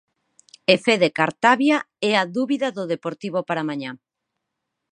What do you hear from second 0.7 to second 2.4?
E Fede Cartabia é a